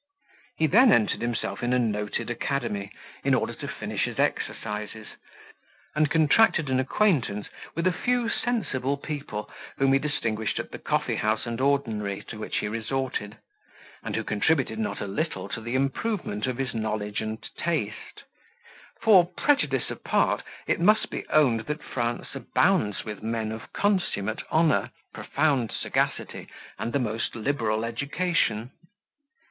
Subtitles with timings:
[0.57, 2.91] He then entered himself in a noted academy,
[3.23, 5.09] in order to finish his exercises,
[5.95, 11.17] and contracted an acquaintance with a few sensible people, whom he distinguished at the coffee
[11.17, 13.37] house and ordinary to which he resorted,
[14.03, 18.23] and who contributed not a little to the improvement of his knowledge and taste;
[19.01, 24.89] for, prejudice apart, it must be owned that France abounds with men of consummate honour,
[25.13, 26.47] profound sagacity,
[26.79, 28.71] and the most liberal education.